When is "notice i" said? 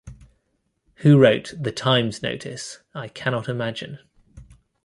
2.23-3.07